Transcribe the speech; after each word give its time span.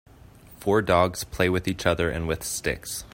Four 0.59 0.81
dogs 0.81 1.23
play 1.25 1.47
with 1.47 1.67
each 1.67 1.85
other 1.85 2.09
and 2.09 2.27
with 2.27 2.43
sticks. 2.43 3.03